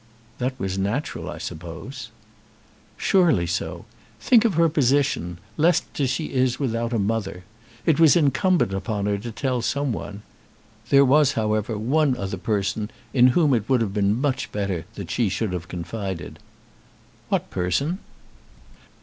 "That 0.39 0.59
was 0.59 0.79
natural, 0.79 1.29
I 1.29 1.37
suppose." 1.37 2.09
"Surely 2.97 3.45
so. 3.45 3.85
Think 4.19 4.45
of 4.45 4.55
her 4.55 4.67
position, 4.67 5.37
left 5.57 5.99
as 5.99 6.09
she 6.09 6.33
is 6.33 6.59
without 6.59 6.91
a 6.91 6.97
mother! 6.97 7.43
It 7.85 7.99
was 7.99 8.15
incumbent 8.15 8.73
on 8.89 9.05
her 9.05 9.19
to 9.19 9.31
tell 9.31 9.61
someone. 9.61 10.23
There 10.89 11.05
was, 11.05 11.33
however, 11.33 11.77
one 11.77 12.17
other 12.17 12.37
person 12.37 12.89
in 13.13 13.27
whom 13.27 13.53
it 13.53 13.69
would 13.69 13.81
have 13.81 13.93
been 13.93 14.19
much 14.19 14.51
better 14.51 14.85
that 14.95 15.11
she 15.11 15.29
should 15.29 15.53
have 15.53 15.67
confided." 15.67 16.39
"What 17.29 17.51
person?" 17.51 17.99